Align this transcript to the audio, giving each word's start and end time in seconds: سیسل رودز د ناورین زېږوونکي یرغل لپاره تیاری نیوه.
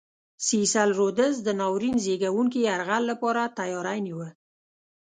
سیسل 0.47 0.89
رودز 0.99 1.35
د 1.43 1.47
ناورین 1.59 1.95
زېږوونکي 2.05 2.59
یرغل 2.69 3.03
لپاره 3.11 3.53
تیاری 3.57 3.99
نیوه. 4.07 4.29